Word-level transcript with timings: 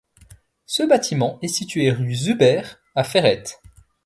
Ce 0.65 0.81
bâtiment 0.81 1.37
est 1.43 1.47
situé 1.47 1.91
rue 1.91 2.15
Zuber 2.15 2.63
à 2.95 3.03
Ferrette. 3.03 3.61